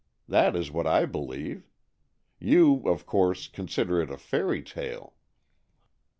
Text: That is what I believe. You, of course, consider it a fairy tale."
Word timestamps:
That 0.27 0.55
is 0.55 0.71
what 0.71 0.87
I 0.87 1.05
believe. 1.05 1.69
You, 2.39 2.81
of 2.87 3.05
course, 3.05 3.47
consider 3.47 4.01
it 4.01 4.09
a 4.09 4.17
fairy 4.17 4.63
tale." 4.63 5.13